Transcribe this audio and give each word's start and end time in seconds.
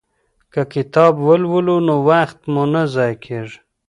که 0.53 0.61
کتاب 0.73 1.13
ولولو 1.27 1.77
نو 1.87 1.95
وخت 2.09 2.39
مو 2.51 2.63
نه 2.73 2.83
ضایع 2.93 3.17
کیږي. 3.25 3.57